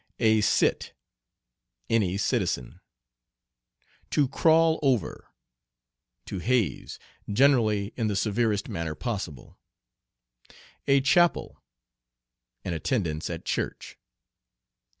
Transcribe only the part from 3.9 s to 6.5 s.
"To crawl over." To